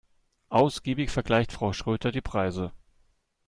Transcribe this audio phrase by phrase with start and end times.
[0.49, 2.71] Ausgiebig vergleicht Frau Schröter die Preise.